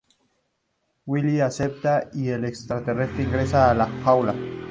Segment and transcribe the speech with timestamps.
[1.05, 4.33] Willie acepta y el extraterrestre ingresa a la jaula.